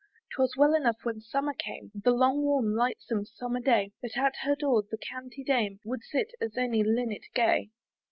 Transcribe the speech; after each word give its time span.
'Twas 0.33 0.55
well 0.57 0.73
enough 0.73 0.97
when 1.03 1.21
summer 1.21 1.53
came, 1.53 1.91
The 1.93 2.09
long, 2.09 2.41
warm, 2.41 2.73
lightsome 2.75 3.23
summer 3.23 3.59
day, 3.59 3.91
Then 4.01 4.09
at 4.15 4.35
her 4.37 4.55
door 4.55 4.81
the 4.89 4.97
canty 4.97 5.43
dame 5.43 5.79
Would 5.83 6.01
sit, 6.03 6.31
as 6.41 6.57
any 6.57 6.81
linnet 6.83 7.27
gay. 7.35 7.69